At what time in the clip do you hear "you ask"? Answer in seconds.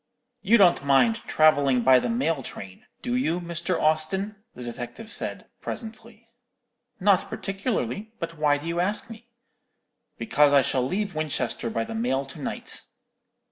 8.65-9.11